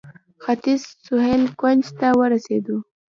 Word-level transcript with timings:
ختیځ 0.43 0.81
سهیل 1.05 1.43
کونج 1.59 1.83
ته 1.99 2.07
ورسېدو. 2.19 2.77